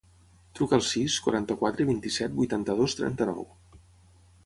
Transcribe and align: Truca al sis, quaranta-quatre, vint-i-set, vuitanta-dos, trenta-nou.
Truca 0.59 0.75
al 0.77 0.81
sis, 0.91 1.17
quaranta-quatre, 1.27 1.87
vint-i-set, 1.91 2.35
vuitanta-dos, 2.41 3.01
trenta-nou. 3.03 3.51